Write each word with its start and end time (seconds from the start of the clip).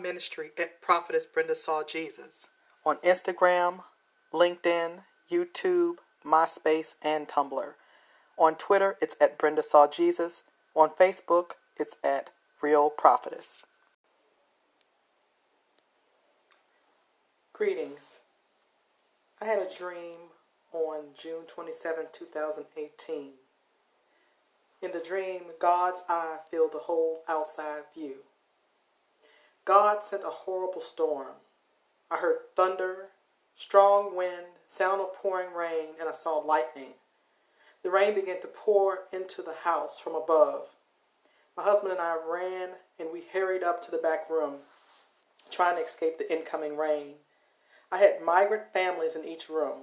ministry 0.00 0.52
at 0.58 0.80
Prophetess 0.80 1.26
Brenda 1.26 1.54
Saw 1.54 1.82
Jesus 1.84 2.48
on 2.86 2.96
Instagram, 2.98 3.82
LinkedIn, 4.32 5.02
YouTube, 5.30 5.96
MySpace, 6.24 6.94
and 7.02 7.28
Tumblr. 7.28 7.74
On 8.38 8.54
Twitter, 8.54 8.96
it's 9.02 9.16
at 9.20 9.36
Brenda 9.38 9.62
Saw 9.62 9.86
Jesus. 9.86 10.44
On 10.74 10.88
Facebook, 10.88 11.52
it's 11.78 11.96
at 12.02 12.30
Real 12.62 12.88
Prophetess. 12.88 13.66
Greetings. 17.52 18.20
I 19.42 19.44
had 19.44 19.58
a 19.58 19.68
dream 19.76 20.30
on 20.72 21.04
June 21.18 21.44
27, 21.46 22.06
2018. 22.12 23.32
In 24.82 24.92
the 24.92 25.00
dream, 25.00 25.42
God's 25.58 26.02
eye 26.08 26.38
filled 26.50 26.72
the 26.72 26.78
whole 26.78 27.20
outside 27.28 27.82
view. 27.94 28.20
God 29.70 30.02
sent 30.02 30.24
a 30.24 30.30
horrible 30.30 30.80
storm. 30.80 31.34
I 32.10 32.16
heard 32.16 32.38
thunder, 32.56 33.10
strong 33.54 34.16
wind, 34.16 34.46
sound 34.66 35.00
of 35.00 35.14
pouring 35.14 35.54
rain, 35.54 35.90
and 36.00 36.08
I 36.08 36.12
saw 36.12 36.38
lightning. 36.38 36.94
The 37.84 37.90
rain 37.90 38.16
began 38.16 38.40
to 38.40 38.48
pour 38.48 39.04
into 39.12 39.42
the 39.42 39.54
house 39.62 40.00
from 40.00 40.16
above. 40.16 40.74
My 41.56 41.62
husband 41.62 41.92
and 41.92 42.00
I 42.00 42.16
ran 42.28 42.70
and 42.98 43.12
we 43.12 43.22
hurried 43.32 43.62
up 43.62 43.80
to 43.82 43.92
the 43.92 43.98
back 43.98 44.28
room, 44.28 44.56
trying 45.52 45.76
to 45.76 45.84
escape 45.84 46.18
the 46.18 46.32
incoming 46.32 46.76
rain. 46.76 47.14
I 47.92 47.98
had 47.98 48.20
migrant 48.20 48.72
families 48.72 49.14
in 49.14 49.24
each 49.24 49.48
room. 49.48 49.82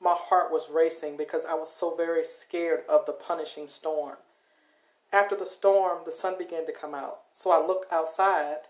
My 0.00 0.14
heart 0.18 0.50
was 0.50 0.70
racing 0.70 1.18
because 1.18 1.44
I 1.44 1.52
was 1.52 1.70
so 1.70 1.94
very 1.94 2.24
scared 2.24 2.84
of 2.88 3.04
the 3.04 3.12
punishing 3.12 3.68
storm. 3.68 4.16
After 5.12 5.36
the 5.36 5.44
storm, 5.44 6.04
the 6.06 6.10
sun 6.10 6.38
began 6.38 6.64
to 6.64 6.72
come 6.72 6.94
out, 6.94 7.24
so 7.32 7.50
I 7.50 7.62
looked 7.62 7.92
outside 7.92 8.60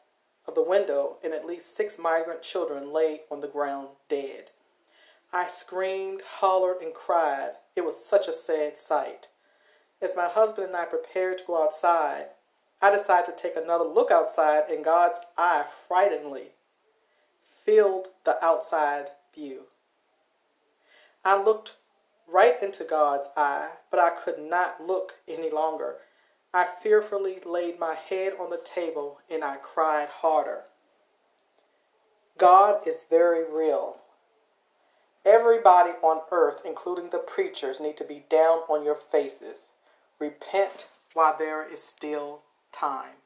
of 0.46 0.54
the 0.54 0.62
window, 0.62 1.18
and 1.24 1.32
at 1.32 1.46
least 1.46 1.76
six 1.76 1.98
migrant 1.98 2.42
children 2.42 2.92
lay 2.92 3.20
on 3.30 3.40
the 3.40 3.48
ground 3.48 3.88
dead. 4.08 4.50
I 5.32 5.46
screamed, 5.46 6.22
hollered, 6.22 6.80
and 6.80 6.94
cried. 6.94 7.52
It 7.74 7.84
was 7.84 8.04
such 8.04 8.28
a 8.28 8.32
sad 8.32 8.78
sight. 8.78 9.28
As 10.00 10.14
my 10.14 10.28
husband 10.28 10.68
and 10.68 10.76
I 10.76 10.84
prepared 10.84 11.38
to 11.38 11.44
go 11.44 11.62
outside, 11.62 12.26
I 12.80 12.90
decided 12.90 13.26
to 13.26 13.42
take 13.42 13.56
another 13.56 13.84
look 13.84 14.10
outside, 14.10 14.70
and 14.70 14.84
God's 14.84 15.22
eye 15.36 15.64
frighteningly 15.68 16.52
filled 17.42 18.08
the 18.24 18.42
outside 18.44 19.10
view. 19.34 19.64
I 21.24 21.42
looked 21.42 21.76
right 22.28 22.62
into 22.62 22.84
God's 22.84 23.28
eye, 23.36 23.70
but 23.90 23.98
I 23.98 24.10
could 24.10 24.38
not 24.38 24.80
look 24.80 25.14
any 25.26 25.50
longer. 25.50 25.96
I 26.56 26.64
fearfully 26.64 27.38
laid 27.44 27.78
my 27.78 27.92
head 27.92 28.32
on 28.40 28.48
the 28.48 28.56
table 28.64 29.20
and 29.30 29.44
I 29.44 29.56
cried 29.56 30.08
harder. 30.08 30.62
God 32.38 32.88
is 32.88 33.04
very 33.10 33.44
real. 33.44 33.98
Everybody 35.26 35.90
on 36.02 36.22
earth, 36.32 36.62
including 36.64 37.10
the 37.10 37.18
preachers, 37.18 37.78
need 37.78 37.98
to 37.98 38.04
be 38.04 38.24
down 38.30 38.60
on 38.70 38.86
your 38.86 38.94
faces. 38.94 39.72
Repent 40.18 40.88
while 41.12 41.36
there 41.38 41.70
is 41.70 41.82
still 41.82 42.40
time. 42.72 43.16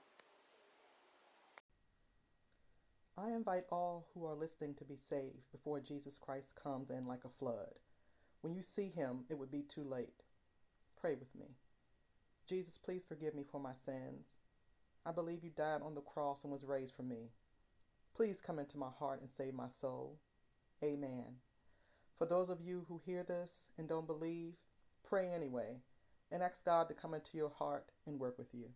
I 3.16 3.28
invite 3.28 3.66
all 3.70 4.06
who 4.12 4.26
are 4.26 4.34
listening 4.34 4.74
to 4.74 4.84
be 4.84 4.96
saved 4.96 5.52
before 5.52 5.78
Jesus 5.78 6.18
Christ 6.18 6.58
comes 6.60 6.90
in 6.90 7.06
like 7.06 7.24
a 7.24 7.38
flood. 7.38 7.76
When 8.40 8.56
you 8.56 8.62
see 8.62 8.88
him, 8.88 9.20
it 9.28 9.38
would 9.38 9.52
be 9.52 9.62
too 9.62 9.84
late. 9.84 10.24
Pray 11.00 11.14
with 11.14 11.32
me. 11.36 11.46
Jesus, 12.48 12.78
please 12.78 13.04
forgive 13.04 13.34
me 13.34 13.44
for 13.44 13.60
my 13.60 13.74
sins. 13.74 14.38
I 15.06 15.12
believe 15.12 15.44
you 15.44 15.50
died 15.50 15.82
on 15.82 15.94
the 15.94 16.00
cross 16.00 16.42
and 16.44 16.52
was 16.52 16.64
raised 16.64 16.94
for 16.94 17.02
me. 17.02 17.30
Please 18.14 18.40
come 18.44 18.58
into 18.58 18.76
my 18.76 18.90
heart 18.98 19.20
and 19.20 19.30
save 19.30 19.54
my 19.54 19.68
soul. 19.68 20.18
Amen. 20.82 21.36
For 22.18 22.26
those 22.26 22.48
of 22.50 22.60
you 22.60 22.84
who 22.88 23.00
hear 23.04 23.22
this 23.22 23.68
and 23.78 23.88
don't 23.88 24.06
believe, 24.06 24.54
pray 25.08 25.28
anyway 25.28 25.78
and 26.30 26.42
ask 26.42 26.64
God 26.64 26.88
to 26.88 26.94
come 26.94 27.14
into 27.14 27.36
your 27.36 27.50
heart 27.50 27.86
and 28.06 28.18
work 28.20 28.38
with 28.38 28.52
you. 28.52 28.66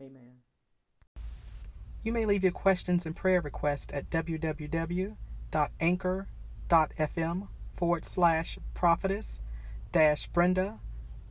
Amen. 0.00 0.36
You 2.02 2.12
may 2.12 2.24
leave 2.24 2.42
your 2.42 2.52
questions 2.52 3.06
and 3.06 3.16
prayer 3.16 3.40
requests 3.40 3.92
at 3.92 4.10
www.anchor.fm 4.10 5.16
forward 7.74 8.04
slash 8.04 8.58
prophetess 8.74 9.40
dash 9.92 10.26
Brenda 10.28 10.78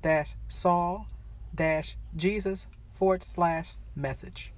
dash 0.01 0.35
Saw 0.47 1.05
dash 1.55 1.97
Jesus 2.15 2.67
forward 2.93 3.23
slash 3.23 3.75
message. 3.95 4.54